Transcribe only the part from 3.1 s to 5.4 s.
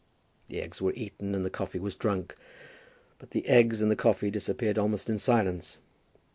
but the eggs and the coffee disappeared almost in